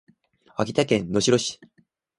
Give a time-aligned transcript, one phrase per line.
[0.55, 1.59] 秋田県能代市